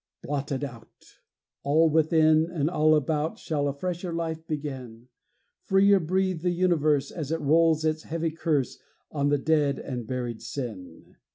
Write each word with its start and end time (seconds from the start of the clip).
Blotted 0.23 0.63
out! 0.63 1.19
All 1.61 1.87
within 1.87 2.47
and 2.49 2.71
all 2.71 2.95
about 2.95 3.37
Shall 3.37 3.67
a 3.67 3.73
fresher 3.77 4.11
life 4.11 4.47
begin; 4.47 5.09
Freer 5.65 5.99
breathe 5.99 6.41
the 6.41 6.49
universe 6.49 7.11
As 7.11 7.31
it 7.31 7.39
rolls 7.39 7.85
its 7.85 8.01
heavy 8.01 8.31
curse 8.31 8.79
On 9.11 9.29
the 9.29 9.37
dead 9.37 9.77
and 9.77 10.07
buried 10.07 10.41
sin! 10.41 11.17